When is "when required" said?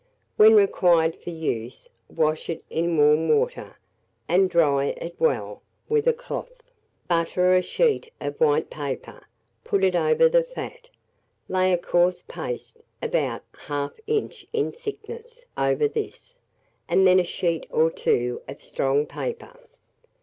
0.35-1.15